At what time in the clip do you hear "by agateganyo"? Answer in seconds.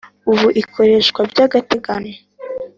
1.31-2.15